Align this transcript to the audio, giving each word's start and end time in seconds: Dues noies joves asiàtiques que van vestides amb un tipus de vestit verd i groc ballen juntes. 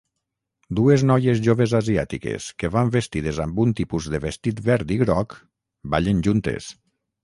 Dues 0.79 1.03
noies 1.09 1.41
joves 1.47 1.75
asiàtiques 1.81 2.49
que 2.63 2.73
van 2.77 2.91
vestides 2.97 3.43
amb 3.47 3.63
un 3.67 3.77
tipus 3.83 4.11
de 4.17 4.25
vestit 4.27 4.67
verd 4.73 4.99
i 4.99 5.03
groc 5.07 5.41
ballen 5.97 6.31
juntes. 6.31 6.77